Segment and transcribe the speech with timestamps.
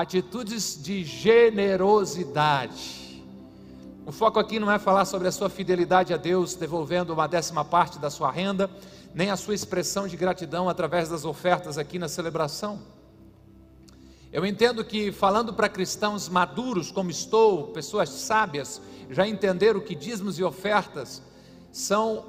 [0.00, 3.22] atitudes de generosidade.
[4.06, 7.62] O foco aqui não é falar sobre a sua fidelidade a Deus, devolvendo uma décima
[7.64, 8.70] parte da sua renda,
[9.14, 12.78] nem a sua expressão de gratidão através das ofertas aqui na celebração.
[14.32, 18.80] Eu entendo que, falando para cristãos maduros como estou, pessoas sábias,
[19.10, 21.20] já entenderam que dízimos e ofertas
[21.70, 22.24] são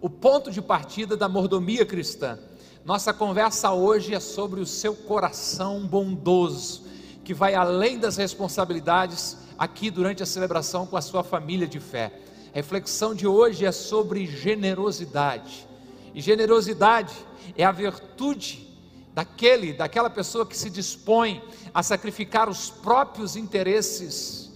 [0.00, 2.38] o ponto de partida da mordomia cristã.
[2.84, 6.85] Nossa conversa hoje é sobre o seu coração bondoso,
[7.26, 12.12] que vai além das responsabilidades aqui durante a celebração com a sua família de fé.
[12.52, 15.66] A reflexão de hoje é sobre generosidade.
[16.14, 17.12] E generosidade
[17.56, 18.72] é a virtude
[19.12, 21.42] daquele, daquela pessoa que se dispõe
[21.74, 24.52] a sacrificar os próprios interesses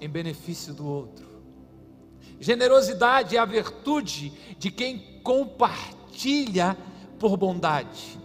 [0.00, 1.28] em benefício do outro.
[2.40, 6.78] Generosidade é a virtude de quem compartilha
[7.18, 8.18] por bondade.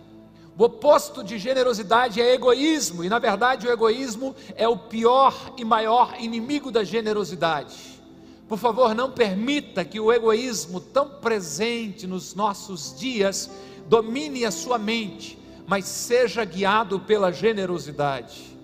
[0.58, 5.66] O oposto de generosidade é egoísmo, e na verdade o egoísmo é o pior e
[5.66, 8.00] maior inimigo da generosidade.
[8.48, 13.50] Por favor, não permita que o egoísmo, tão presente nos nossos dias,
[13.88, 18.56] domine a sua mente mas seja guiado pela generosidade.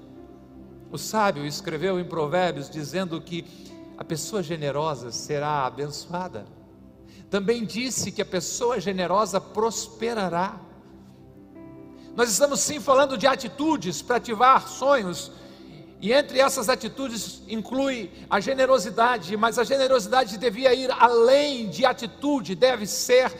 [0.92, 3.46] O sábio escreveu em Provérbios dizendo que
[3.98, 6.46] a pessoa generosa será abençoada.
[7.30, 10.60] Também disse que a pessoa generosa prosperará.
[12.16, 15.32] Nós estamos sim falando de atitudes para ativar sonhos,
[16.02, 22.56] e entre essas atitudes inclui a generosidade, mas a generosidade devia ir além de atitude,
[22.56, 23.32] deve ser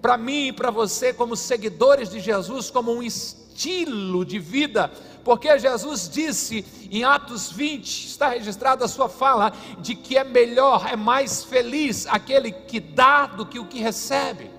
[0.00, 4.90] para mim e para você, como seguidores de Jesus, como um estilo de vida,
[5.24, 10.86] porque Jesus disse em Atos 20, está registrada a sua fala, de que é melhor,
[10.86, 14.50] é mais feliz aquele que dá do que o que recebe.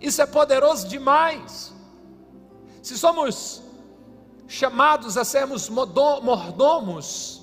[0.00, 1.72] Isso é poderoso demais.
[2.82, 3.62] Se somos
[4.48, 7.40] chamados a sermos mordomos,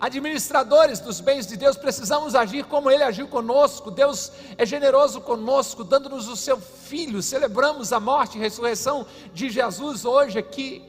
[0.00, 3.90] administradores dos bens de Deus, precisamos agir como Ele agiu conosco.
[3.90, 7.22] Deus é generoso conosco, dando-nos o Seu Filho.
[7.22, 10.82] Celebramos a morte e ressurreição de Jesus hoje aqui.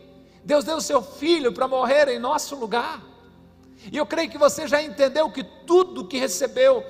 [0.44, 3.02] Deus deu o Seu Filho para morrer em nosso lugar.
[3.92, 6.84] E eu creio que você já entendeu que tudo que recebeu,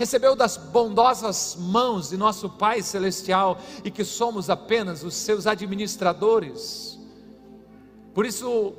[0.00, 6.98] recebeu das bondosas mãos de nosso Pai Celestial e que somos apenas os seus administradores.
[8.14, 8.72] Por isso,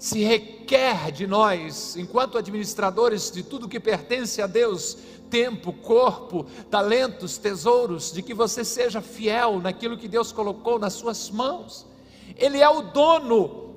[0.00, 4.98] se requer de nós, enquanto administradores de tudo que pertence a Deus,
[5.30, 11.30] tempo, corpo, talentos, tesouros, de que você seja fiel naquilo que Deus colocou nas suas
[11.30, 11.86] mãos.
[12.36, 13.76] Ele é o dono,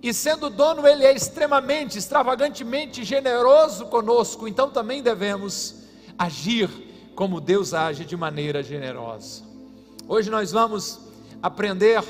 [0.00, 5.82] e sendo dono, ele é extremamente, extravagantemente generoso conosco, então também devemos
[6.18, 6.68] agir
[7.14, 9.42] como Deus age de maneira generosa.
[10.06, 11.00] Hoje nós vamos
[11.42, 12.02] aprender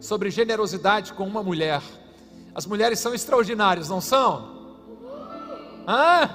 [0.00, 1.82] sobre generosidade com uma mulher
[2.56, 4.48] as mulheres são extraordinárias, não são?
[5.86, 6.34] Ah,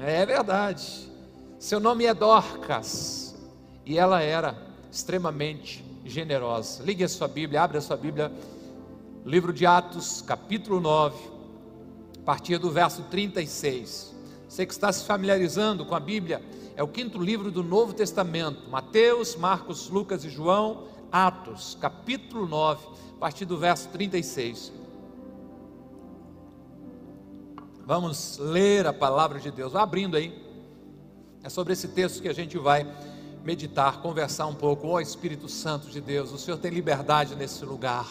[0.00, 1.12] é verdade.
[1.58, 3.36] Seu nome é Dorcas
[3.84, 4.56] e ela era
[4.90, 6.82] extremamente generosa.
[6.82, 8.32] Ligue a sua Bíblia, abre a sua Bíblia,
[9.26, 11.18] livro de Atos, capítulo 9,
[12.22, 14.13] a partir do verso 36.
[14.54, 16.40] Você que está se familiarizando com a Bíblia,
[16.76, 22.86] é o quinto livro do Novo Testamento: Mateus, Marcos, Lucas e João, Atos, capítulo 9,
[23.16, 24.72] a partir do verso 36.
[27.84, 29.72] Vamos ler a palavra de Deus.
[29.72, 30.32] Vá abrindo aí.
[31.42, 32.86] É sobre esse texto que a gente vai
[33.42, 34.86] meditar, conversar um pouco.
[34.86, 38.06] Ó oh, Espírito Santo de Deus, o Senhor tem liberdade nesse lugar.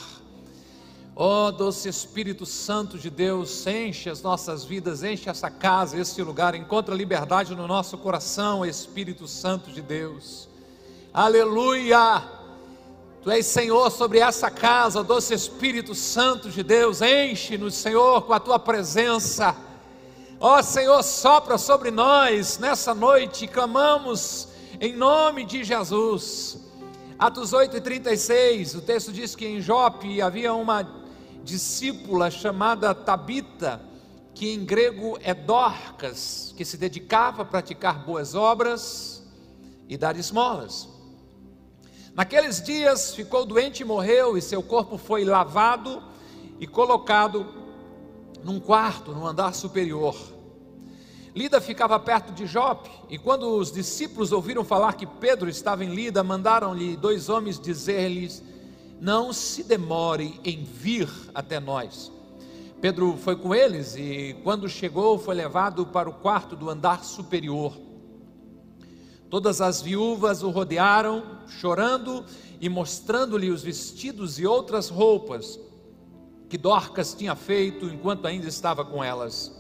[1.16, 6.19] Ó oh, doce Espírito Santo de Deus, enche as nossas vidas, enche essa casa, esse
[6.24, 10.50] lugar, encontra liberdade no nosso coração, Espírito Santo de Deus.
[11.13, 12.24] Aleluia!
[13.22, 18.40] Tu és Senhor sobre essa casa, doce Espírito Santo de Deus, enche-nos, Senhor, com a
[18.40, 19.56] tua presença.
[20.40, 24.47] Ó Senhor, sopra sobre nós nessa noite, clamamos
[24.81, 26.57] em nome de Jesus.
[27.19, 31.03] Atos 8 e 36, o texto diz que em Jope havia uma
[31.44, 33.81] discípula chamada Tabita,
[34.34, 39.24] que em grego é Dorcas, que se dedicava a praticar boas obras
[39.88, 40.90] e dar esmolas.
[42.16, 46.01] Naqueles dias ficou doente e morreu, e seu corpo foi lavado
[46.60, 47.45] e colocado
[48.44, 50.16] num quarto, no andar superior.
[51.36, 55.94] Lida ficava perto de Jope, e quando os discípulos ouviram falar que Pedro estava em
[55.94, 58.44] Lida, mandaram-lhe dois homens dizer-lhes:
[59.04, 62.10] Não se demore em vir até nós.
[62.80, 67.78] Pedro foi com eles e, quando chegou, foi levado para o quarto do andar superior.
[69.30, 72.24] Todas as viúvas o rodearam, chorando
[72.62, 75.60] e mostrando-lhe os vestidos e outras roupas
[76.48, 79.54] que Dorcas tinha feito enquanto ainda estava com elas.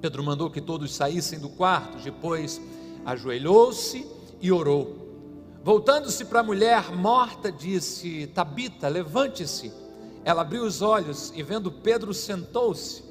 [0.00, 2.58] Pedro mandou que todos saíssem do quarto, depois
[3.04, 4.06] ajoelhou-se
[4.40, 5.03] e orou.
[5.64, 9.72] Voltando-se para a mulher morta, disse: Tabita, levante-se.
[10.22, 13.02] Ela abriu os olhos e, vendo Pedro, sentou-se.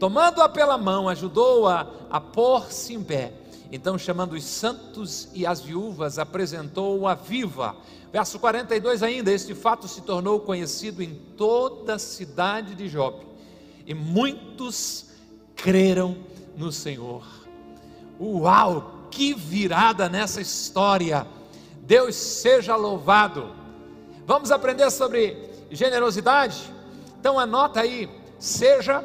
[0.00, 3.32] Tomando-a pela mão, ajudou-a a, a pôr-se em pé.
[3.70, 7.76] Então, chamando os santos e as viúvas, apresentou-a viva.
[8.12, 13.24] Verso 42 ainda: Este fato se tornou conhecido em toda a cidade de Jope,
[13.86, 15.06] e muitos
[15.54, 16.16] creram
[16.56, 17.24] no Senhor.
[18.20, 21.24] Uau, que virada nessa história!
[21.82, 23.52] Deus seja louvado.
[24.24, 26.72] Vamos aprender sobre generosidade?
[27.18, 28.08] Então anota aí,
[28.38, 29.04] seja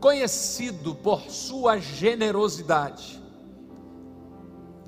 [0.00, 3.20] conhecido por sua generosidade.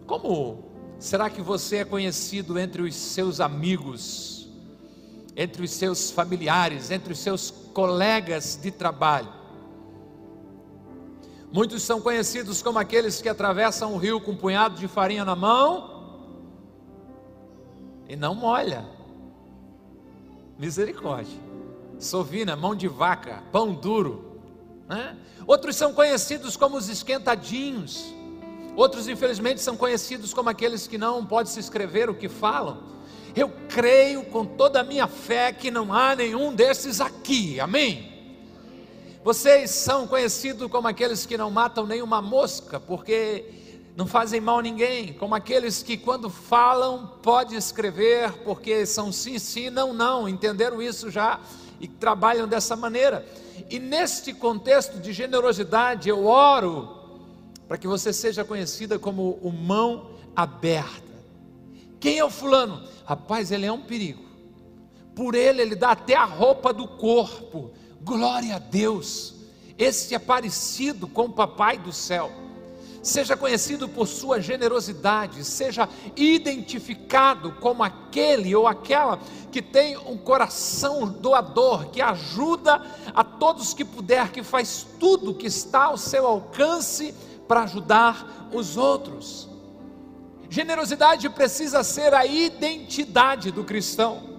[0.06, 0.64] Como
[0.98, 4.48] será que você é conhecido entre os seus amigos,
[5.36, 9.28] entre os seus familiares, entre os seus colegas de trabalho?
[11.52, 15.36] Muitos são conhecidos como aqueles que atravessam o rio com um punhado de farinha na
[15.36, 15.91] mão
[18.12, 18.84] e não molha.
[20.58, 21.40] Misericórdia.
[21.98, 24.38] Sovina, mão de vaca, pão duro.
[24.86, 25.16] Né?
[25.46, 28.12] Outros são conhecidos como os esquentadinhos.
[28.76, 32.82] Outros, infelizmente, são conhecidos como aqueles que não pode se escrever o que falam.
[33.34, 37.58] Eu creio com toda a minha fé que não há nenhum desses aqui.
[37.60, 38.12] Amém?
[39.24, 43.61] Vocês são conhecidos como aqueles que não matam nenhuma mosca, porque
[43.94, 49.38] não fazem mal a ninguém, como aqueles que quando falam pode escrever, porque são sim,
[49.38, 51.38] sim, não, não, entenderam isso já
[51.78, 53.26] e trabalham dessa maneira.
[53.68, 57.00] E neste contexto de generosidade, eu oro
[57.68, 61.12] para que você seja conhecida como o mão aberta.
[62.00, 62.82] Quem é o fulano?
[63.04, 64.22] Rapaz, ele é um perigo.
[65.14, 67.70] Por ele, ele dá até a roupa do corpo.
[68.00, 69.34] Glória a Deus.
[69.78, 72.32] Esse é parecido com o papai do céu
[73.02, 79.18] seja conhecido por sua generosidade, seja identificado como aquele ou aquela
[79.50, 82.80] que tem um coração doador, que ajuda
[83.12, 87.12] a todos que puder, que faz tudo que está ao seu alcance
[87.48, 89.48] para ajudar os outros.
[90.48, 94.30] Generosidade precisa ser a identidade do cristão.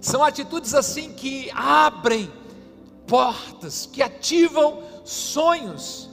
[0.00, 2.32] São atitudes assim que abrem
[3.06, 6.11] portas, que ativam sonhos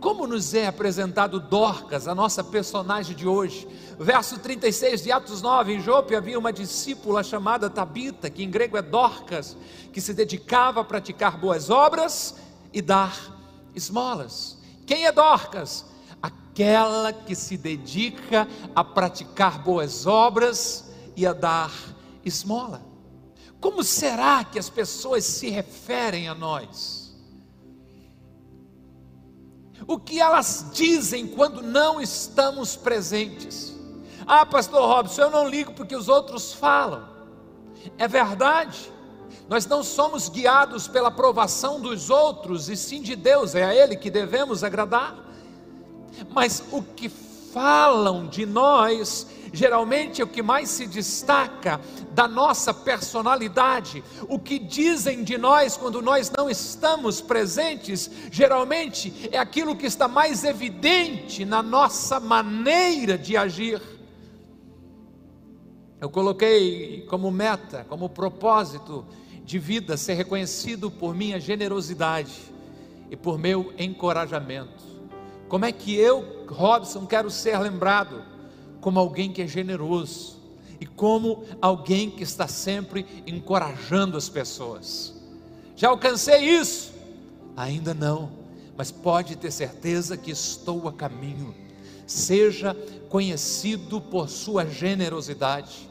[0.00, 3.66] como nos é apresentado Dorcas, a nossa personagem de hoje?
[3.98, 8.76] Verso 36 de Atos 9: Em Jope havia uma discípula chamada Tabita, que em grego
[8.76, 9.56] é Dorcas,
[9.92, 12.36] que se dedicava a praticar boas obras
[12.72, 13.16] e dar
[13.74, 14.58] esmolas.
[14.86, 15.84] Quem é Dorcas?
[16.22, 21.72] Aquela que se dedica a praticar boas obras e a dar
[22.24, 22.82] esmola.
[23.60, 27.07] Como será que as pessoas se referem a nós?
[29.88, 33.74] O que elas dizem quando não estamos presentes.
[34.26, 37.08] Ah, pastor Robson, eu não ligo porque os outros falam.
[37.96, 38.92] É verdade.
[39.48, 43.96] Nós não somos guiados pela aprovação dos outros, e sim de Deus, é a Ele
[43.96, 45.16] que devemos agradar.
[46.34, 51.80] Mas o que falam de nós geralmente é o que mais se destaca
[52.12, 54.02] da nossa personalidade.
[54.28, 60.08] O que dizem de nós quando nós não estamos presentes, geralmente é aquilo que está
[60.08, 63.80] mais evidente na nossa maneira de agir.
[66.00, 69.04] Eu coloquei como meta, como propósito
[69.44, 72.52] de vida ser reconhecido por minha generosidade
[73.10, 74.84] e por meu encorajamento.
[75.48, 78.22] Como é que eu, Robson, quero ser lembrado?
[78.80, 80.38] Como alguém que é generoso
[80.80, 85.14] e como alguém que está sempre encorajando as pessoas.
[85.76, 86.92] Já alcancei isso?
[87.56, 88.30] Ainda não,
[88.76, 91.54] mas pode ter certeza que estou a caminho.
[92.06, 92.74] Seja
[93.08, 95.88] conhecido por sua generosidade.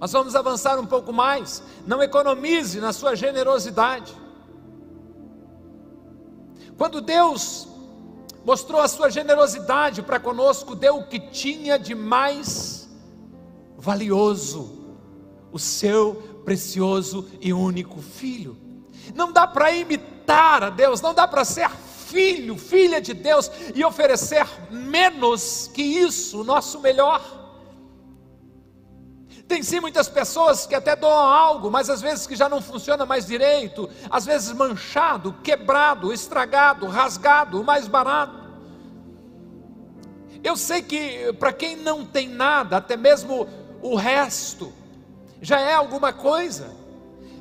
[0.00, 1.62] Mas vamos avançar um pouco mais.
[1.86, 4.14] Não economize na sua generosidade.
[6.76, 7.66] Quando Deus
[8.48, 12.88] mostrou a sua generosidade para conosco, deu o que tinha de mais
[13.76, 14.88] valioso,
[15.52, 18.56] o seu precioso e único filho.
[19.14, 21.68] Não dá para imitar a Deus, não dá para ser
[22.06, 27.20] filho, filha de Deus e oferecer menos que isso, o nosso melhor.
[29.46, 33.04] Tem sim muitas pessoas que até doam algo, mas às vezes que já não funciona
[33.04, 38.37] mais direito, às vezes manchado, quebrado, estragado, rasgado, mais barato.
[40.42, 43.46] Eu sei que para quem não tem nada, até mesmo
[43.82, 44.72] o resto,
[45.40, 46.70] já é alguma coisa.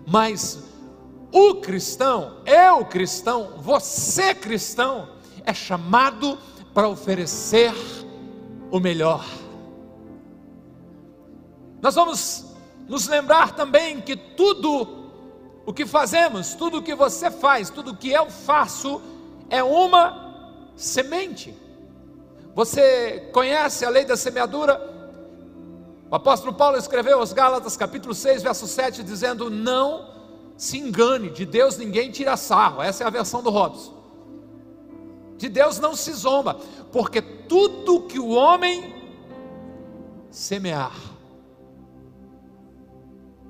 [0.06, 0.63] Mas
[1.32, 5.10] o cristão, eu cristão, você cristão,
[5.46, 6.38] é chamado
[6.74, 7.74] para oferecer
[8.72, 9.25] o melhor.
[11.82, 12.46] Nós vamos
[12.88, 15.12] nos lembrar também que tudo
[15.66, 19.01] o que fazemos, tudo o que você faz, tudo o que eu faço,
[19.50, 21.54] é uma semente.
[22.57, 24.81] Você conhece a lei da semeadura?
[26.09, 30.09] O apóstolo Paulo escreveu aos Gálatas, capítulo 6, verso 7, dizendo: Não
[30.57, 32.81] se engane, de Deus ninguém tira sarro.
[32.81, 33.93] Essa é a versão do Robson.
[35.37, 36.55] De Deus não se zomba,
[36.91, 38.91] porque tudo que o homem
[40.31, 40.95] semear,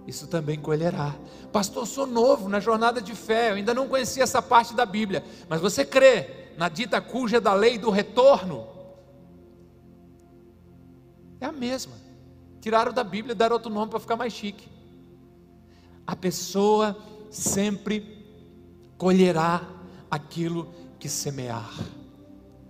[0.06, 1.16] isso também colherá.
[1.54, 5.24] Pastor, sou novo na jornada de fé, eu ainda não conhecia essa parte da Bíblia,
[5.48, 8.76] mas você crê na dita cuja da lei do retorno?
[11.40, 11.94] É a mesma.
[12.60, 14.68] Tiraram da Bíblia e deram outro nome para ficar mais chique.
[16.06, 16.98] A pessoa
[17.30, 18.26] sempre
[18.98, 19.68] colherá
[20.10, 21.74] aquilo que semear.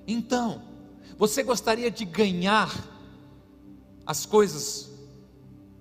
[0.08, 0.62] Então,
[1.18, 2.72] você gostaria de ganhar
[4.06, 4.92] as coisas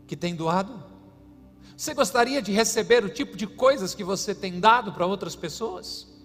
[0.06, 0.84] que tem doado?
[1.76, 6.15] Você gostaria de receber o tipo de coisas que você tem dado para outras pessoas?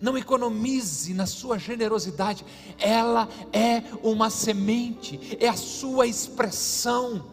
[0.00, 2.44] Não economize na sua generosidade,
[2.78, 7.32] ela é uma semente, é a sua expressão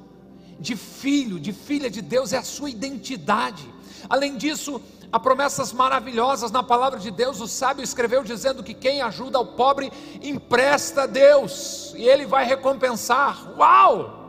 [0.60, 3.68] de filho, de filha de Deus, é a sua identidade.
[4.10, 4.82] Além disso,
[5.12, 7.42] há promessas maravilhosas na palavra de Deus.
[7.42, 9.92] O sábio escreveu dizendo que quem ajuda o pobre
[10.22, 13.54] empresta a Deus e ele vai recompensar.
[13.58, 14.22] Uau!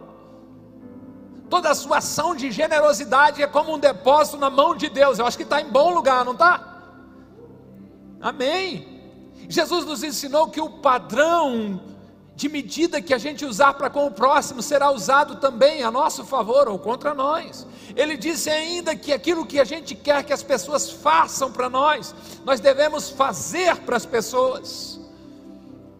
[1.53, 5.19] toda a sua ação de generosidade é como um depósito na mão de Deus.
[5.19, 6.72] Eu acho que está em bom lugar, não está?
[8.23, 9.01] Amém.
[9.49, 11.83] Jesus nos ensinou que o padrão
[12.35, 16.25] de medida que a gente usar para com o próximo será usado também a nosso
[16.25, 17.67] favor ou contra nós.
[17.95, 22.15] Ele disse ainda que aquilo que a gente quer que as pessoas façam para nós,
[22.45, 25.01] nós devemos fazer para as pessoas.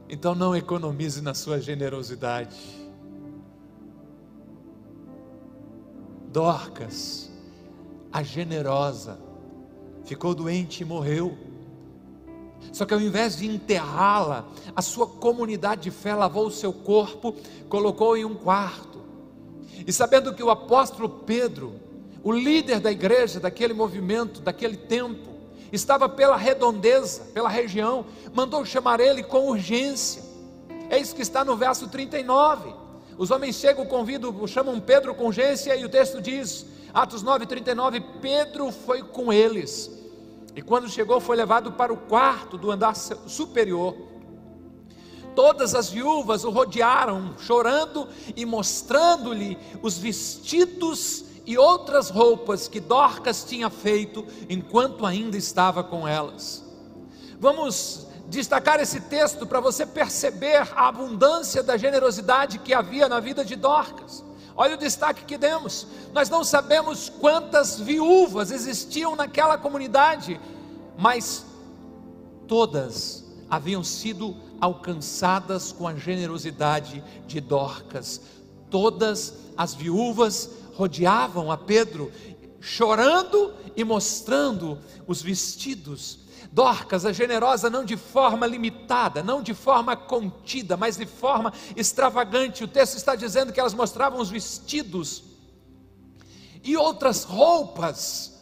[0.09, 2.57] Então não economize na sua generosidade.
[6.29, 7.31] Dorcas,
[8.11, 9.21] a generosa,
[10.05, 11.52] ficou doente e morreu.
[12.73, 17.35] Só que ao invés de enterrá-la, a sua comunidade de fé lavou o seu corpo,
[17.69, 19.01] colocou em um quarto.
[19.87, 21.75] E sabendo que o apóstolo Pedro,
[22.23, 25.31] o líder da igreja, daquele movimento, daquele tempo,
[25.73, 30.23] estava pela redondeza, pela região, mandou chamar ele com urgência.
[30.91, 32.75] É isso que está no verso 39.
[33.17, 38.71] Os homens chegam, convidam, chamam Pedro com urgência e o texto diz, Atos 9:39, Pedro
[38.71, 40.02] foi com eles.
[40.55, 43.97] E quando chegou, foi levado para o quarto do andar superior.
[45.35, 48.07] Todas as viúvas o rodearam, chorando
[48.37, 56.07] e mostrando-lhe os vestidos e outras roupas que Dorcas tinha feito enquanto ainda estava com
[56.07, 56.63] elas.
[57.41, 63.45] Vamos destacar esse texto para você perceber a abundância da generosidade que havia na vida
[63.45, 64.25] de Dorcas.
[64.57, 65.87] Olha o destaque que demos.
[66.13, 70.41] Nós não sabemos quantas viúvas existiam naquela comunidade,
[70.99, 71.45] mas
[72.47, 78.21] todas haviam sido alcançadas com a generosidade de Dorcas.
[78.71, 82.13] Todas as viúvas rodeavam a Pedro,
[82.61, 86.22] chorando e mostrando os vestidos
[86.53, 92.63] Dorcas, a generosa, não de forma limitada, não de forma contida, mas de forma extravagante.
[92.63, 95.25] O texto está dizendo que elas mostravam os vestidos
[96.63, 98.39] e outras roupas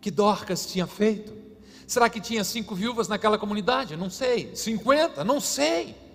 [0.00, 1.32] que Dorcas tinha feito.
[1.86, 3.96] Será que tinha cinco viúvas naquela comunidade?
[3.96, 4.54] Não sei.
[4.56, 5.24] Cinquenta?
[5.24, 6.07] Não sei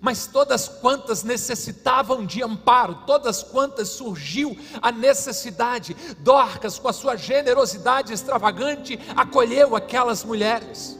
[0.00, 7.16] mas todas quantas necessitavam de amparo, todas quantas surgiu a necessidade, Dorcas, com a sua
[7.16, 10.98] generosidade extravagante, acolheu aquelas mulheres.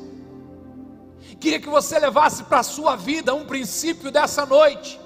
[1.40, 4.98] Queria que você levasse para a sua vida um princípio dessa noite.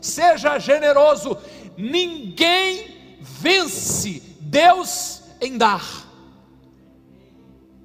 [0.00, 1.36] Seja generoso,
[1.76, 5.84] ninguém vence Deus em dar.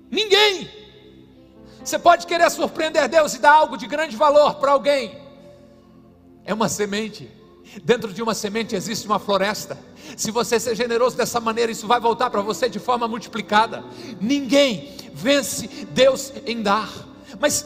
[0.10, 0.70] Ninguém.
[1.84, 5.29] Você pode querer surpreender Deus e dar algo de grande valor para alguém
[6.50, 7.30] é uma semente.
[7.84, 9.78] Dentro de uma semente existe uma floresta.
[10.18, 13.84] Se você ser generoso dessa maneira, isso vai voltar para você de forma multiplicada.
[14.20, 16.90] Ninguém vence Deus em dar.
[17.40, 17.64] Mas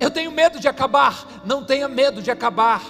[0.00, 1.42] eu tenho medo de acabar.
[1.44, 2.82] Não tenha medo de acabar.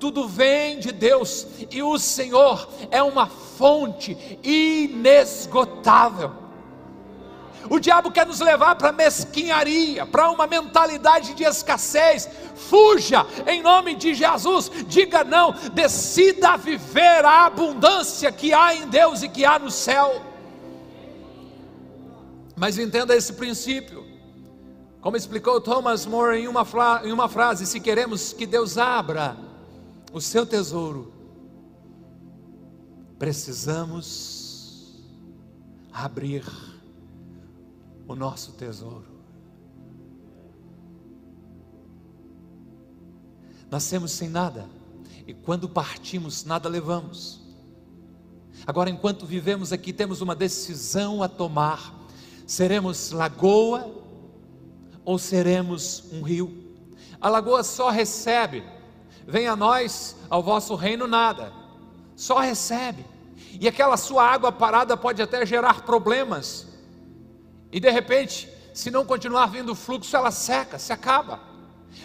[0.00, 6.41] Tudo vem de Deus e o Senhor é uma fonte inesgotável.
[7.70, 12.28] O diabo quer nos levar para mesquinharia, para uma mentalidade de escassez.
[12.54, 14.70] Fuja em nome de Jesus.
[14.86, 20.22] Diga não, decida viver a abundância que há em Deus e que há no céu.
[22.56, 24.06] Mas entenda esse princípio.
[25.00, 26.64] Como explicou Thomas More em uma,
[27.04, 29.36] em uma frase: se queremos que Deus abra
[30.12, 31.12] o seu tesouro,
[33.18, 35.00] precisamos
[35.92, 36.44] abrir
[38.12, 39.06] o nosso tesouro.
[43.70, 44.68] Nascemos sem nada,
[45.26, 47.40] e quando partimos, nada levamos.
[48.66, 51.94] Agora, enquanto vivemos aqui, temos uma decisão a tomar:
[52.46, 53.90] seremos lagoa
[55.04, 56.76] ou seremos um rio?
[57.18, 58.62] A lagoa só recebe,
[59.26, 61.50] vem a nós, ao vosso reino, nada,
[62.14, 63.06] só recebe,
[63.58, 66.71] e aquela sua água parada pode até gerar problemas,
[67.72, 71.40] e de repente, se não continuar vindo o fluxo, ela seca, se acaba.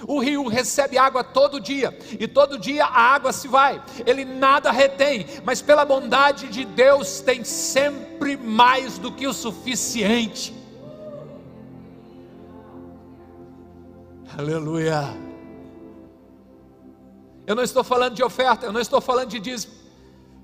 [0.08, 4.72] O rio recebe água todo dia, e todo dia a água se vai, ele nada
[4.72, 10.54] retém, mas pela bondade de Deus tem sempre mais do que o suficiente.
[14.38, 15.18] Aleluia.
[17.48, 19.74] Eu não estou falando de oferta, eu não estou falando de dízimo.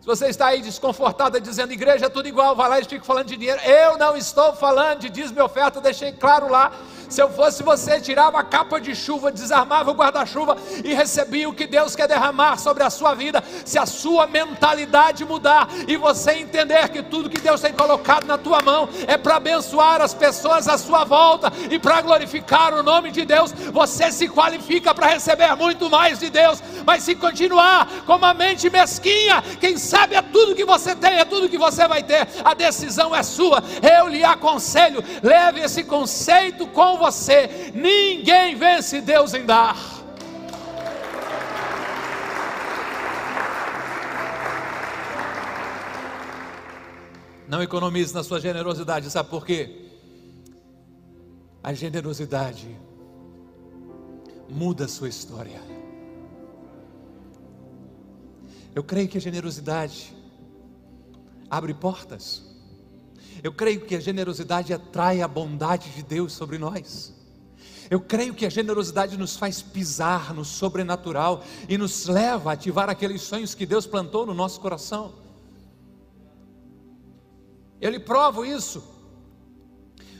[0.03, 3.27] Se você está aí desconfortada dizendo igreja é tudo igual, vai lá e fica falando
[3.27, 3.61] de dinheiro.
[3.61, 6.73] Eu não estou falando de dízimo e oferta, deixei claro lá.
[7.13, 11.53] Se eu fosse você, tirava a capa de chuva, desarmava o guarda-chuva e recebia o
[11.53, 13.43] que Deus quer derramar sobre a sua vida.
[13.63, 18.35] Se a sua mentalidade mudar e você entender que tudo que Deus tem colocado na
[18.35, 23.11] tua mão é para abençoar as pessoas à sua volta e para glorificar o nome
[23.11, 26.63] de Deus, você se qualifica para receber muito mais de Deus.
[26.83, 31.25] Mas se continuar com uma mente mesquinha, quem sabe é tudo que você tem, é
[31.25, 32.27] tudo que você vai ter.
[32.43, 33.63] A decisão é sua.
[33.83, 37.71] Eu lhe aconselho, leve esse conceito com você.
[37.75, 39.77] Ninguém vence Deus em dar.
[47.47, 49.89] Não economize na sua generosidade, sabe por quê?
[51.61, 52.79] A generosidade
[54.49, 55.61] muda a sua história.
[58.73, 60.15] Eu creio que a generosidade
[61.49, 62.52] abre portas.
[63.43, 67.13] Eu creio que a generosidade atrai a bondade de Deus sobre nós.
[67.89, 72.89] Eu creio que a generosidade nos faz pisar no sobrenatural e nos leva a ativar
[72.89, 75.15] aqueles sonhos que Deus plantou no nosso coração.
[77.81, 78.81] Eu lhe provo isso.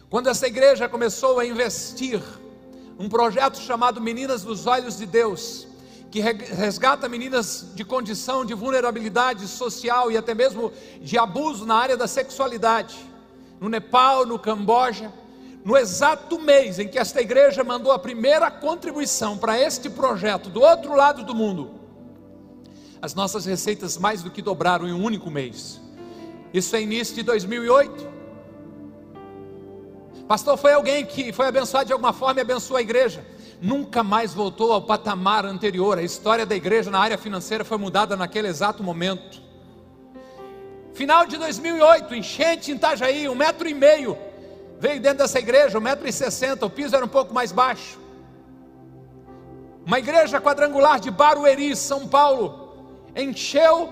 [0.10, 2.22] Quando essa igreja começou a investir
[3.00, 5.66] um projeto chamado Meninas dos Olhos de Deus,
[6.12, 11.96] que resgata meninas de condição de vulnerabilidade social e até mesmo de abuso na área
[11.96, 13.13] da sexualidade
[13.64, 15.10] no Nepal, no Camboja,
[15.64, 20.60] no exato mês em que esta igreja mandou a primeira contribuição para este projeto do
[20.60, 21.72] outro lado do mundo,
[23.02, 25.80] as nossas receitas mais do que dobraram em um único mês.
[26.54, 28.06] Isso é início de 2008.
[30.28, 33.26] Pastor, foi alguém que foi abençoado de alguma forma e abençoou a igreja.
[33.62, 35.98] Nunca mais voltou ao patamar anterior.
[35.98, 39.43] A história da igreja na área financeira foi mudada naquele exato momento.
[40.94, 44.16] Final de 2008, enchente em Itajaí, um metro e meio.
[44.80, 48.00] Veio dentro dessa igreja, um metro e sessenta, o piso era um pouco mais baixo.
[49.86, 52.76] Uma igreja quadrangular de Barueri, São Paulo,
[53.16, 53.90] encheu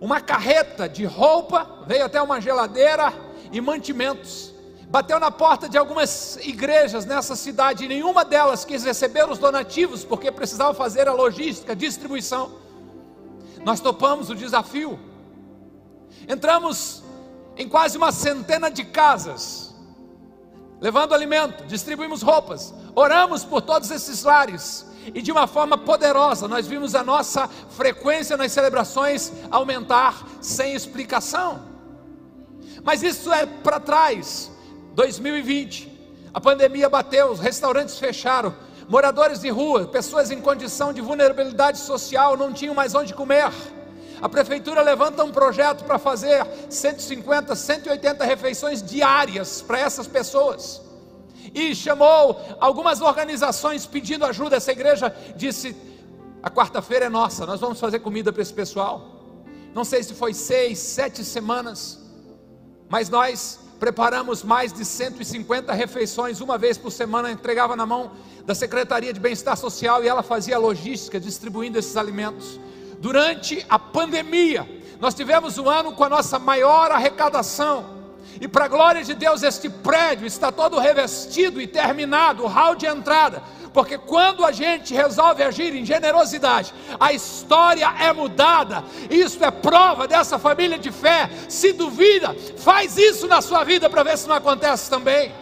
[0.00, 3.12] uma carreta de roupa, veio até uma geladeira
[3.50, 4.54] e mantimentos.
[4.88, 10.04] Bateu na porta de algumas igrejas nessa cidade, e nenhuma delas quis receber os donativos,
[10.04, 12.52] porque precisava fazer a logística, distribuição.
[13.64, 15.09] Nós topamos o desafio
[16.30, 17.02] Entramos
[17.56, 19.74] em quase uma centena de casas,
[20.80, 26.68] levando alimento, distribuímos roupas, oramos por todos esses lares, e de uma forma poderosa nós
[26.68, 31.64] vimos a nossa frequência nas celebrações aumentar sem explicação.
[32.84, 34.52] Mas isso é para trás,
[34.94, 35.90] 2020,
[36.32, 38.54] a pandemia bateu, os restaurantes fecharam,
[38.88, 43.50] moradores de rua, pessoas em condição de vulnerabilidade social não tinham mais onde comer.
[44.20, 50.82] A prefeitura levanta um projeto para fazer 150, 180 refeições diárias para essas pessoas.
[51.54, 54.56] E chamou algumas organizações pedindo ajuda.
[54.56, 55.74] Essa igreja disse:
[56.42, 59.20] a quarta-feira é nossa, nós vamos fazer comida para esse pessoal.
[59.74, 61.98] Não sei se foi seis, sete semanas,
[62.88, 68.12] mas nós preparamos mais de 150 refeições, uma vez por semana, entregava na mão
[68.44, 72.60] da Secretaria de Bem-Estar Social e ela fazia logística, distribuindo esses alimentos
[73.00, 74.68] durante a pandemia.
[75.00, 77.98] Nós tivemos um ano com a nossa maior arrecadação.
[78.40, 82.74] E para a glória de Deus, este prédio está todo revestido e terminado, o hall
[82.74, 88.84] de entrada, porque quando a gente resolve agir em generosidade, a história é mudada.
[89.08, 91.30] Isso é prova dessa família de fé.
[91.48, 95.32] Se duvida, faz isso na sua vida para ver se não acontece também.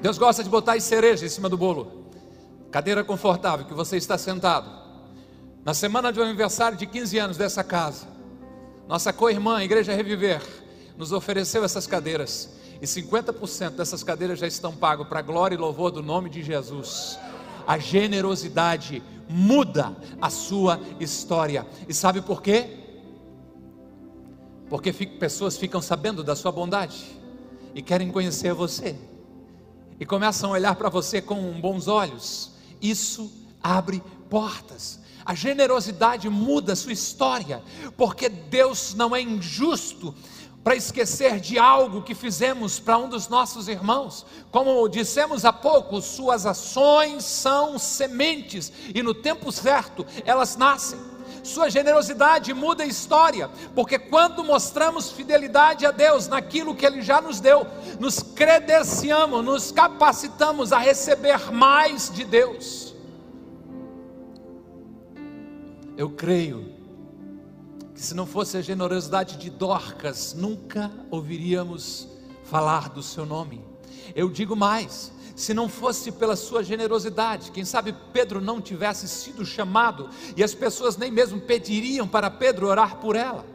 [0.00, 2.06] Deus gosta de botar cereja em cima do bolo.
[2.70, 4.70] Cadeira confortável que você está sentado.
[5.62, 8.06] Na semana de aniversário de 15 anos dessa casa,
[8.88, 10.42] nossa co-irmã, Igreja Reviver,
[10.96, 12.56] nos ofereceu essas cadeiras.
[12.80, 16.42] E 50% dessas cadeiras já estão pagos para a glória e louvor do nome de
[16.42, 17.18] Jesus.
[17.66, 21.66] A generosidade muda a sua história.
[21.86, 22.78] E sabe por quê?
[24.70, 27.04] Porque pessoas ficam sabendo da sua bondade
[27.74, 28.96] e querem conhecer você
[30.00, 33.30] e começam a olhar para você com bons olhos, isso
[33.62, 34.98] abre portas.
[35.26, 37.62] A generosidade muda a sua história,
[37.98, 40.14] porque Deus não é injusto
[40.64, 44.24] para esquecer de algo que fizemos para um dos nossos irmãos.
[44.50, 50.98] Como dissemos há pouco, suas ações são sementes e no tempo certo elas nascem.
[51.42, 57.20] Sua generosidade muda a história, porque quando mostramos fidelidade a Deus naquilo que Ele já
[57.20, 57.66] nos deu,
[57.98, 62.94] nos credenciamos, nos capacitamos a receber mais de Deus.
[65.96, 66.72] Eu creio
[67.94, 72.08] que se não fosse a generosidade de Dorcas, nunca ouviríamos
[72.44, 73.62] falar do seu nome.
[74.14, 79.44] Eu digo mais, se não fosse pela sua generosidade, quem sabe Pedro não tivesse sido
[79.46, 83.46] chamado e as pessoas nem mesmo pediriam para Pedro orar por ela.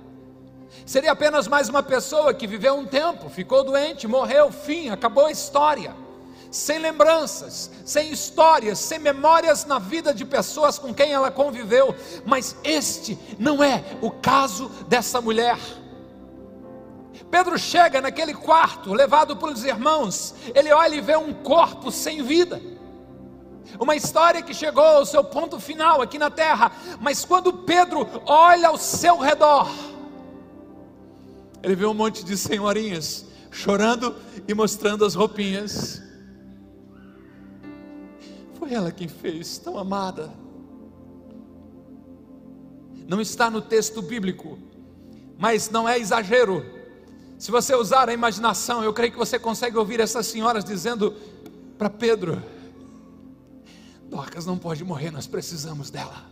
[0.83, 5.31] Seria apenas mais uma pessoa que viveu um tempo, ficou doente, morreu, fim, acabou a
[5.31, 5.95] história.
[6.49, 11.93] Sem lembranças, sem histórias, sem memórias na vida de pessoas com quem ela conviveu,
[12.25, 15.59] mas este não é o caso dessa mulher.
[17.29, 22.61] Pedro chega naquele quarto, levado pelos irmãos, ele olha e vê um corpo sem vida.
[23.79, 28.69] Uma história que chegou ao seu ponto final aqui na terra, mas quando Pedro olha
[28.69, 29.69] ao seu redor,
[31.61, 34.15] ele vê um monte de senhorinhas chorando
[34.47, 36.01] e mostrando as roupinhas.
[38.53, 40.31] Foi ela quem fez, tão amada.
[43.07, 44.59] Não está no texto bíblico,
[45.37, 46.74] mas não é exagero
[47.45, 51.13] se você usar a imaginação, eu creio que você consegue ouvir essas senhoras dizendo
[51.77, 52.41] para Pedro:
[54.09, 56.25] Dorcas não pode morrer, nós precisamos dela.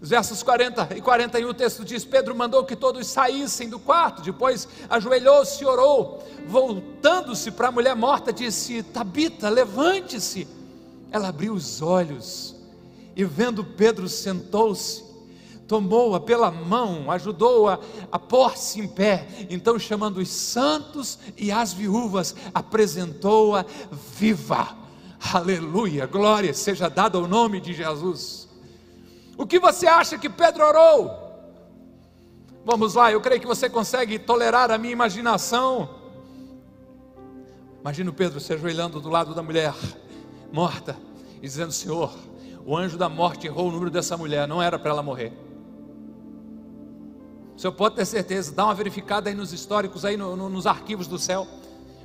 [0.00, 4.22] Os versos 40 e 41 o texto diz: Pedro mandou que todos saíssem do quarto,
[4.22, 6.26] depois ajoelhou-se e orou.
[6.48, 10.48] Voltando-se para a mulher morta, disse: Tabita, levante-se.
[11.10, 12.56] Ela abriu os olhos
[13.14, 15.03] e, vendo Pedro, sentou-se
[15.66, 17.78] tomou-a pela mão, ajudou-a a,
[18.12, 19.26] a pôr-se em pé.
[19.50, 23.64] Então, chamando os santos e as viúvas, apresentou-a
[24.18, 24.76] viva.
[25.32, 28.48] Aleluia, glória seja dada ao nome de Jesus.
[29.36, 31.24] O que você acha que Pedro orou?
[32.64, 35.88] Vamos lá, eu creio que você consegue tolerar a minha imaginação.
[37.80, 39.74] Imagina o Pedro se ajoelhando do lado da mulher
[40.52, 40.96] morta
[41.38, 42.14] e dizendo: Senhor,
[42.64, 45.43] o anjo da morte errou o número dessa mulher, não era para ela morrer.
[47.56, 50.66] O senhor pode ter certeza, dá uma verificada aí nos históricos, aí no, no, nos
[50.66, 51.46] arquivos do céu.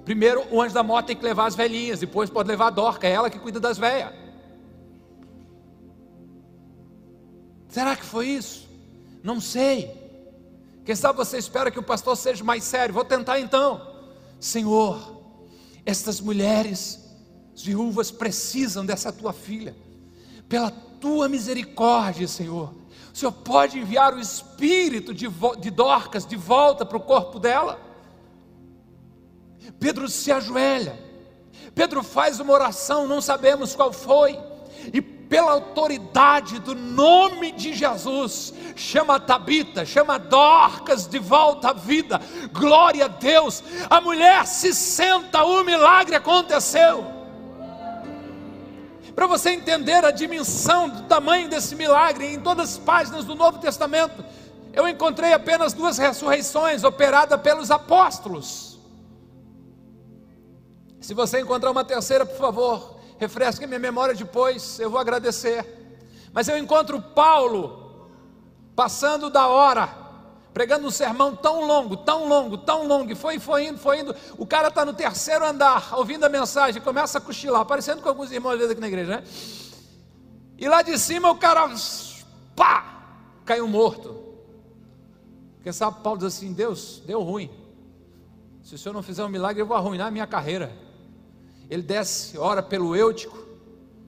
[0.06, 3.08] Primeiro, o anjo da morte tem que levar as velhinhas, depois pode levar a Dorca,
[3.08, 4.14] é ela que cuida das velhas.
[7.68, 8.68] Será que foi isso?
[9.24, 9.92] Não sei.
[10.86, 12.94] Quem sabe você espera que o pastor seja mais sério?
[12.94, 13.82] Vou tentar então.
[14.40, 15.22] Senhor,
[15.86, 17.00] estas mulheres,
[17.54, 19.76] as viúvas, precisam dessa tua filha,
[20.48, 22.79] pela tua misericórdia, Senhor
[23.14, 25.28] o Senhor pode enviar o espírito de,
[25.60, 27.80] de Dorcas de volta para o corpo dela?
[29.80, 30.98] Pedro se ajoelha,
[31.74, 34.40] Pedro faz uma oração, não sabemos qual foi,
[34.94, 42.20] e pela autoridade do nome de Jesus, chama Tabita, chama Dorcas de volta à vida,
[42.52, 47.19] glória a Deus, a mulher se senta, o milagre aconteceu
[49.20, 53.60] para você entender a dimensão do tamanho desse milagre, em todas as páginas do Novo
[53.60, 54.24] Testamento,
[54.72, 58.80] eu encontrei apenas duas ressurreições operadas pelos apóstolos.
[61.02, 65.66] Se você encontrar uma terceira, por favor, refresque minha memória depois, eu vou agradecer.
[66.32, 68.08] Mas eu encontro Paulo
[68.74, 69.90] passando da hora,
[70.54, 74.16] pregando um sermão tão longo, tão longo, tão longo, e foi, foi indo, foi indo.
[74.38, 78.32] O cara está no terceiro andar, ouvindo a mensagem, começa a cochilar, parecendo com alguns
[78.32, 79.24] irmãos às vezes aqui na igreja, né?
[80.58, 81.74] E lá de cima o cara,
[82.56, 83.04] pá,
[83.46, 84.30] caiu morto.
[85.56, 87.50] Porque sabe, Paulo diz assim: Deus, deu ruim.
[88.64, 90.72] Se o senhor não fizer um milagre, eu vou arruinar a minha carreira.
[91.70, 93.38] Ele desce, ora pelo Eutico,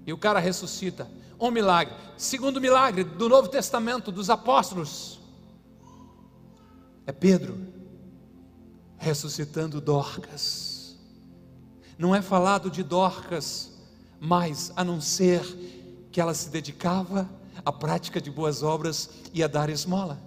[0.06, 1.10] e o cara ressuscita.
[1.39, 1.95] Um milagre.
[2.17, 5.20] Segundo milagre do Novo Testamento, dos apóstolos,
[7.12, 7.58] é Pedro
[8.97, 10.95] ressuscitando Dorcas.
[11.97, 13.69] Não é falado de Dorcas
[14.19, 15.41] mais a não ser
[16.10, 17.30] que ela se dedicava
[17.65, 20.21] à prática de boas obras e a dar esmola.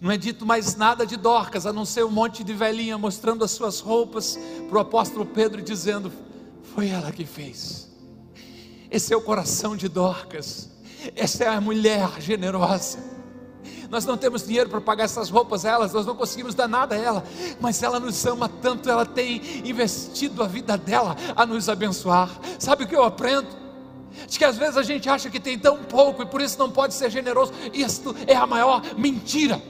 [0.00, 3.44] Não é dito mais nada de Dorcas, a não ser um monte de velhinha mostrando
[3.44, 6.10] as suas roupas para o apóstolo Pedro, dizendo:
[6.74, 7.90] Foi ela que fez.
[8.90, 10.70] Esse é o coração de Dorcas,
[11.14, 13.13] essa é a mulher generosa.
[13.90, 16.94] Nós não temos dinheiro para pagar essas roupas a elas, nós não conseguimos dar nada
[16.94, 17.24] a ela,
[17.60, 22.30] mas ela nos ama tanto, ela tem investido a vida dela a nos abençoar.
[22.58, 23.48] Sabe o que eu aprendo?
[24.28, 26.70] De que às vezes a gente acha que tem tão pouco e por isso não
[26.70, 27.52] pode ser generoso.
[27.72, 29.60] Isto é a maior mentira.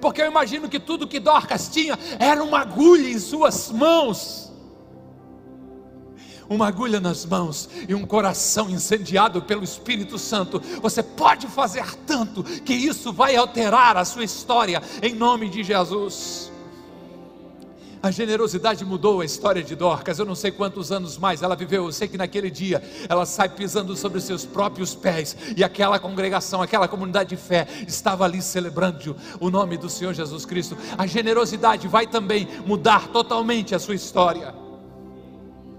[0.00, 4.45] Porque eu imagino que tudo que Dorcas tinha era uma agulha em suas mãos
[6.48, 12.42] uma agulha nas mãos e um coração incendiado pelo Espírito Santo, você pode fazer tanto
[12.42, 16.52] que isso vai alterar a sua história, em nome de Jesus.
[18.02, 20.20] A generosidade mudou a história de Dorcas.
[20.20, 21.86] Eu não sei quantos anos mais ela viveu.
[21.86, 25.36] Eu sei que naquele dia ela sai pisando sobre seus próprios pés.
[25.56, 30.44] E aquela congregação, aquela comunidade de fé estava ali celebrando o nome do Senhor Jesus
[30.44, 30.76] Cristo.
[30.96, 34.65] A generosidade vai também mudar totalmente a sua história.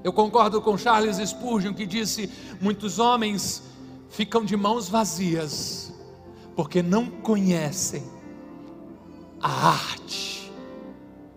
[0.07, 3.61] Eu concordo com Charles Spurgeon que disse: muitos homens
[4.07, 5.91] ficam de mãos vazias
[6.55, 8.09] porque não conhecem
[9.41, 10.49] a arte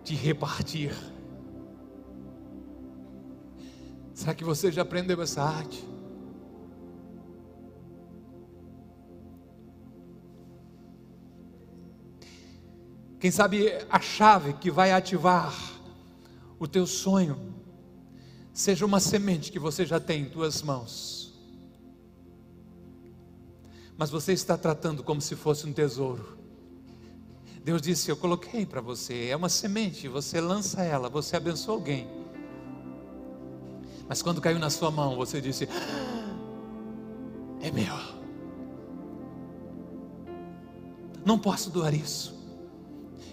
[0.05, 0.95] de repartir.
[4.15, 5.85] Será que você já aprendeu essa arte?
[13.19, 15.53] Quem sabe a chave que vai ativar
[16.57, 17.59] o teu sonho
[18.53, 21.33] seja uma semente que você já tem em tuas mãos.
[23.97, 26.39] Mas você está tratando como se fosse um tesouro.
[27.63, 32.09] Deus disse: Eu coloquei para você, é uma semente, você lança ela, você abençoa alguém.
[34.09, 36.37] Mas quando caiu na sua mão, você disse: ah,
[37.61, 37.95] É meu.
[41.25, 42.35] Não posso doar isso.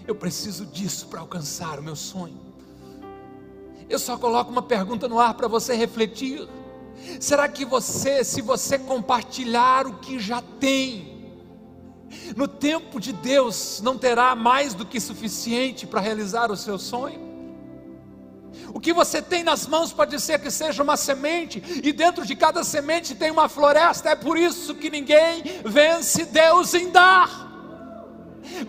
[0.06, 2.47] Eu preciso disso para alcançar o meu sonho.
[3.88, 6.46] Eu só coloco uma pergunta no ar para você refletir.
[7.18, 11.32] Será que você, se você compartilhar o que já tem,
[12.36, 17.28] no tempo de Deus não terá mais do que suficiente para realizar o seu sonho?
[18.74, 22.36] O que você tem nas mãos pode ser que seja uma semente, e dentro de
[22.36, 27.47] cada semente tem uma floresta, é por isso que ninguém vence Deus em dar.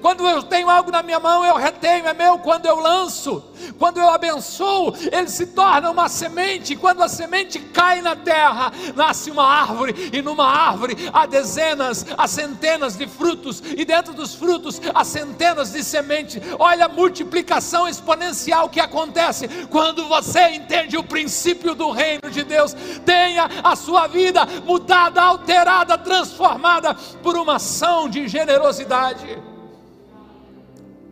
[0.01, 2.39] Quando eu tenho algo na minha mão, eu retenho, é meu.
[2.39, 3.43] Quando eu lanço,
[3.77, 6.75] quando eu abençoo, ele se torna uma semente.
[6.75, 12.27] Quando a semente cai na terra, nasce uma árvore, e numa árvore há dezenas, há
[12.27, 16.41] centenas de frutos, e dentro dos frutos há centenas de sementes.
[16.57, 22.75] Olha a multiplicação exponencial que acontece quando você entende o princípio do reino de Deus.
[23.05, 29.37] Tenha a sua vida mudada, alterada, transformada por uma ação de generosidade.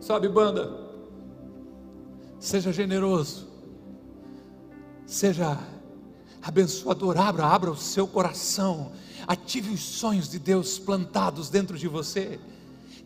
[0.08, 0.72] Sabe, banda?
[2.40, 3.46] Seja generoso.
[5.06, 5.60] Seja
[6.42, 7.20] abençoador.
[7.20, 8.94] Abra, abra o seu coração.
[9.28, 12.40] Ative os sonhos de Deus plantados dentro de você.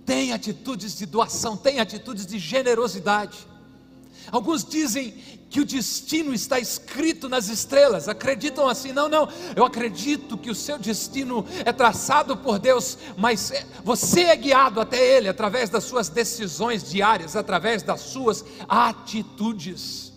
[0.06, 3.48] Tenha atitudes de doação, tenha atitudes de generosidade.
[4.30, 5.14] Alguns dizem
[5.50, 10.56] que o destino está escrito nas estrelas, acreditam assim, não, não, eu acredito que o
[10.56, 15.84] seu destino é traçado por Deus, mas é, você é guiado até Ele através das
[15.84, 20.14] suas decisões diárias, através das suas atitudes.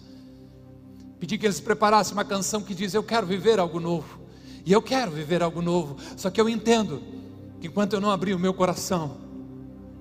[1.18, 4.20] Pedi que eles preparassem uma canção que diz: Eu quero viver algo novo,
[4.64, 7.02] e eu quero viver algo novo, só que eu entendo
[7.60, 9.16] que enquanto eu não abrir o meu coração,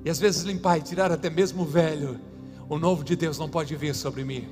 [0.05, 2.19] e às vezes limpar e tirar até mesmo o velho,
[2.69, 4.47] o novo de Deus não pode vir sobre mim.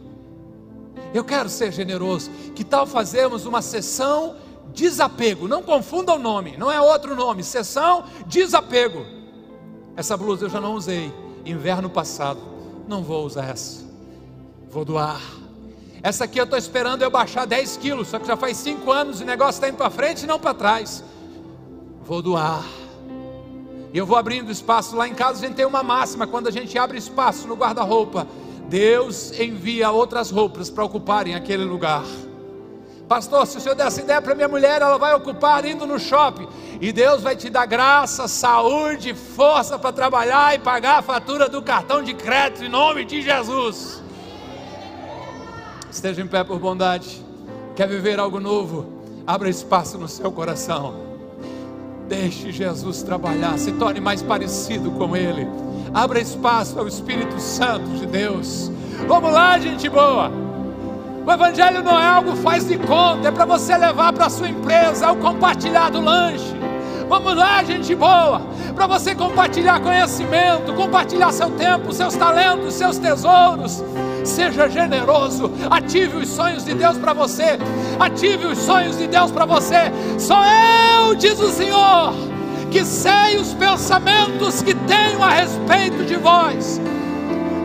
[1.13, 2.29] Eu quero ser generoso.
[2.55, 4.35] Que tal fazermos uma sessão
[4.73, 5.47] desapego?
[5.47, 7.43] Não confunda o nome, não é outro nome.
[7.43, 9.05] Sessão desapego.
[9.95, 11.13] Essa blusa eu já não usei.
[11.45, 12.39] Inverno passado.
[12.87, 13.83] Não vou usar essa.
[14.69, 15.21] Vou doar.
[16.03, 18.07] Essa aqui eu estou esperando eu baixar 10 quilos.
[18.07, 20.39] Só que já faz 5 anos e o negócio está indo para frente e não
[20.39, 21.03] para trás.
[22.03, 22.80] Vou doar.
[23.93, 24.95] E eu vou abrindo espaço.
[24.95, 28.27] Lá em casa a gente tem uma máxima: quando a gente abre espaço no guarda-roupa,
[28.69, 32.03] Deus envia outras roupas para ocuparem aquele lugar.
[33.07, 35.99] Pastor, se o senhor der essa ideia para minha mulher, ela vai ocupar indo no
[35.99, 36.47] shopping.
[36.79, 41.61] E Deus vai te dar graça, saúde, força para trabalhar e pagar a fatura do
[41.61, 44.01] cartão de crédito em nome de Jesus.
[45.91, 47.21] Esteja em pé por bondade.
[47.75, 48.85] Quer viver algo novo?
[49.27, 51.10] Abra espaço no seu coração.
[52.11, 55.47] Deixe Jesus trabalhar, se torne mais parecido com Ele.
[55.93, 58.69] Abra espaço ao Espírito Santo de Deus.
[59.07, 60.29] Vamos lá, gente boa.
[61.25, 64.49] O Evangelho não é algo faz de conta, é para você levar para a sua
[64.49, 66.53] empresa, é o compartilhar do lanche.
[67.07, 68.41] Vamos lá, gente boa,
[68.75, 73.81] para você compartilhar conhecimento, compartilhar seu tempo, seus talentos, seus tesouros.
[74.23, 77.57] Seja generoso, ative os sonhos de Deus para você,
[77.99, 79.91] ative os sonhos de Deus para você.
[80.17, 82.13] Só eu, diz o Senhor,
[82.69, 86.79] que sei os pensamentos que tenho a respeito de vós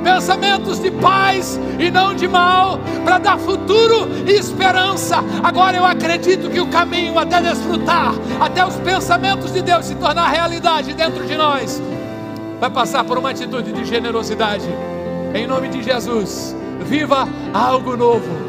[0.06, 5.16] pensamentos de paz e não de mal, para dar futuro e esperança.
[5.42, 10.28] Agora eu acredito que o caminho até desfrutar, até os pensamentos de Deus se tornar
[10.28, 11.82] realidade dentro de nós,
[12.60, 14.68] vai passar por uma atitude de generosidade.
[15.34, 18.46] Em nome de Jesus, viva algo novo.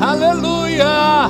[0.00, 1.28] Aleluia!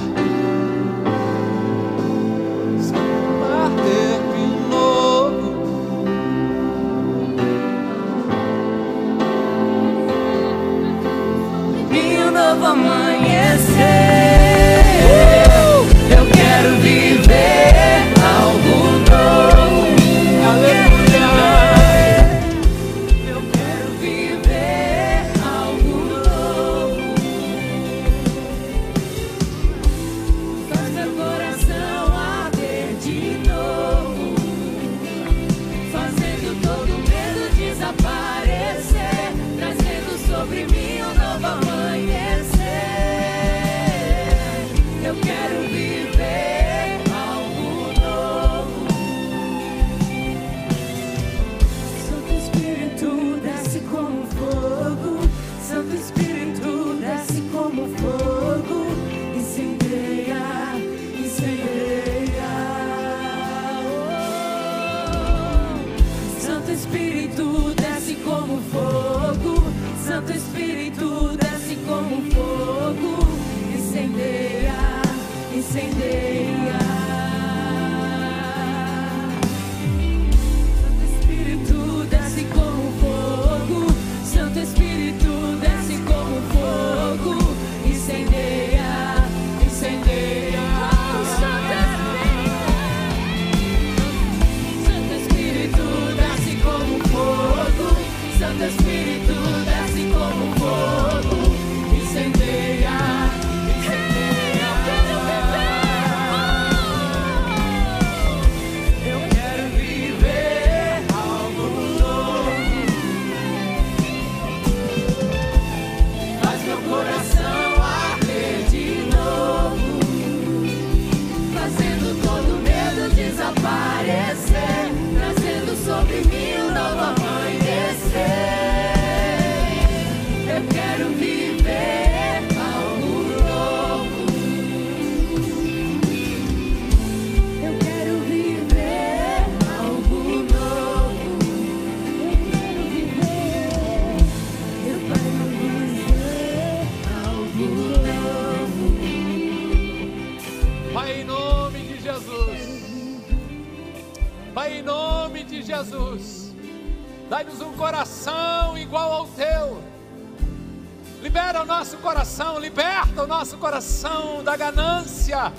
[163.59, 165.53] Coração da ganância,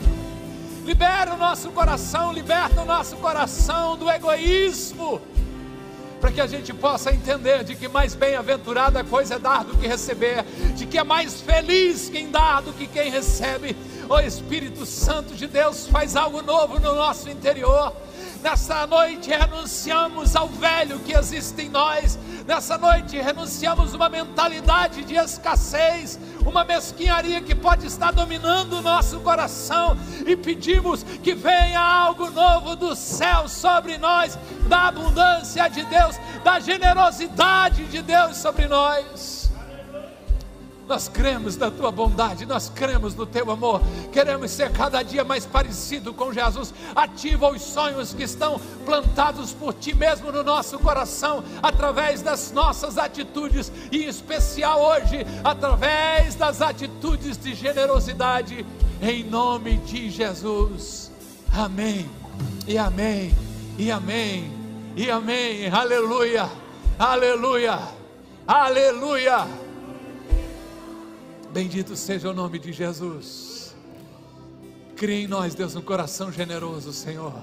[0.84, 5.22] libera o nosso coração, liberta o nosso coração do egoísmo,
[6.20, 9.88] para que a gente possa entender de que mais bem-aventurada coisa é dar do que
[9.88, 10.44] receber,
[10.76, 13.78] de que é mais feliz quem dá do que quem recebe.
[14.10, 17.94] O Espírito Santo de Deus faz algo novo no nosso interior.
[18.42, 22.18] Nessa noite renunciamos ao velho que existe em nós.
[22.48, 29.20] Nessa noite renunciamos uma mentalidade de escassez, uma mesquinharia que pode estar dominando o nosso
[29.20, 36.16] coração e pedimos que venha algo novo do céu sobre nós, da abundância de Deus,
[36.44, 39.39] da generosidade de Deus sobre nós.
[40.90, 43.80] Nós cremos na tua bondade, nós cremos no teu amor.
[44.12, 46.74] Queremos ser cada dia mais parecido com Jesus.
[46.96, 52.98] Ativa os sonhos que estão plantados por ti mesmo no nosso coração, através das nossas
[52.98, 58.66] atitudes, e em especial hoje, através das atitudes de generosidade,
[59.00, 61.12] em nome de Jesus.
[61.54, 62.10] Amém.
[62.68, 63.32] E amém.
[63.78, 64.52] E amém.
[64.96, 65.70] E amém.
[65.70, 66.50] Aleluia.
[66.98, 67.78] Aleluia.
[68.48, 69.69] Aleluia.
[71.52, 73.76] Bendito seja o nome de Jesus.
[74.96, 77.34] Cria em nós, Deus, um coração generoso, Senhor.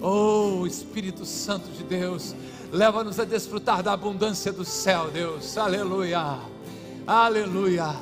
[0.00, 2.34] Oh, Espírito Santo de Deus,
[2.72, 5.56] leva-nos a desfrutar da abundância do céu, Deus.
[5.56, 6.38] Aleluia.
[7.06, 7.94] Aleluia.